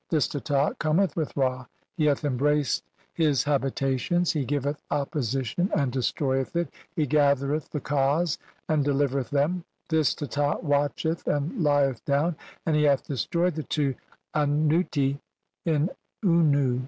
This 0.09 0.27
Teta. 0.27 0.75
"cometh 0.79 1.15
with 1.15 1.37
Ra, 1.37 1.67
he 1.95 2.05
hath 2.07 2.25
embraced 2.25 2.83
his 3.13 3.43
habitations, 3.43 4.31
"he 4.31 4.45
giveth 4.45 4.81
opposition 4.89 5.69
and 5.75 5.91
destroyeth 5.91 6.55
it, 6.55 6.69
he 6.95 7.05
gathereth 7.05 7.69
"the 7.69 7.81
Kas 7.81 8.39
and 8.67 8.83
delivereth 8.83 9.29
them; 9.29 9.63
this 9.89 10.15
Teta 10.15 10.57
watcheth 10.63 11.27
"and 11.27 11.63
lieth 11.63 12.03
down, 12.03 12.35
and 12.65 12.75
he 12.75 12.81
hath 12.81 13.03
destroyed 13.05 13.53
the 13.53 13.61
two 13.61 13.93
Anuti 14.35 15.19
"in 15.65 15.91
Unnu. 16.25 16.79